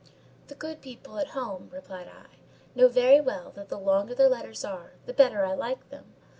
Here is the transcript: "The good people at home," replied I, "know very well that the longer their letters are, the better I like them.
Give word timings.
"The 0.47 0.55
good 0.55 0.81
people 0.81 1.19
at 1.19 1.27
home," 1.37 1.69
replied 1.71 2.07
I, 2.07 2.37
"know 2.73 2.87
very 2.87 3.21
well 3.21 3.51
that 3.51 3.69
the 3.69 3.77
longer 3.77 4.15
their 4.15 4.29
letters 4.29 4.65
are, 4.65 4.93
the 5.05 5.13
better 5.13 5.45
I 5.45 5.53
like 5.53 5.89
them. 5.91 6.15